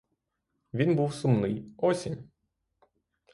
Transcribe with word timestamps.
Він 0.73 0.95
був 0.95 1.13
сумний— 1.13 1.65
осінь. 1.77 2.29